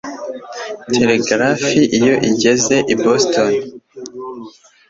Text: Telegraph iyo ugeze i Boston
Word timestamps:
Telegraph 0.93 1.67
iyo 1.97 2.13
ugeze 2.29 2.75
i 2.93 2.95
Boston 3.03 3.51